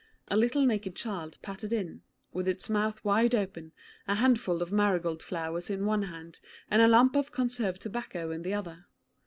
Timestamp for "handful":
4.15-4.63